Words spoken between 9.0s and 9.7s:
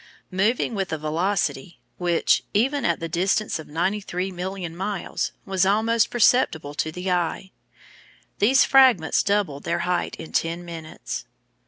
doubled